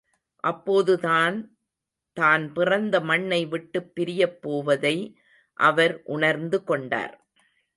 அப்போதுதான் 0.43 1.37
தான் 2.17 2.53
பிறந்த 2.53 2.99
மண்ணை 3.01 3.45
விட்டுப் 3.45 3.91
பிரியப் 3.95 4.39
போவதை 4.41 4.95
அவர் 5.59 6.01
உணர்ந்து 6.03 6.63
கொண்டார். 6.63 7.15